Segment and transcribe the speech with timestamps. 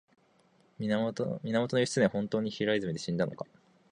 [0.79, 0.99] 源
[1.41, 3.45] 義経は本当に平泉で死んだのか